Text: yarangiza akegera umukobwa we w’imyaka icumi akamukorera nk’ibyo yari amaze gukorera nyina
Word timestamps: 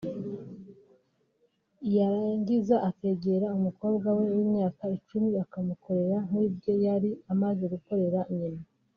yarangiza 1.95 2.75
akegera 2.89 3.47
umukobwa 3.57 4.07
we 4.17 4.25
w’imyaka 4.35 4.83
icumi 4.97 5.29
akamukorera 5.43 6.17
nk’ibyo 6.27 6.73
yari 6.85 7.09
amaze 7.33 7.63
gukorera 7.73 8.19
nyina 8.37 8.63